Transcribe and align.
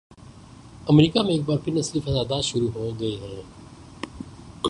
امریکہ 0.89 1.21
میں 1.21 1.33
ایک 1.33 1.41
بار 1.45 1.57
پھر 1.57 1.73
نسلی 1.73 2.01
فسادات 2.01 2.43
شروع 2.43 2.69
ہوگئے 2.75 3.15
ہیں۔ 3.21 3.41